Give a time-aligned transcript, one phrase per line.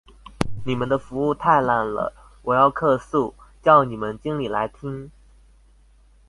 [0.65, 2.11] 你們的服務太爛了，
[2.41, 5.11] 我要客訴，叫你們經理來聽。